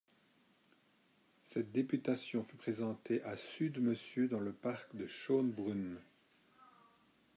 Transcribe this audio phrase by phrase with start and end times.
[1.43, 5.99] Cette députation fut présentée à sud Monsieur dans le parc de Schoenbrunn.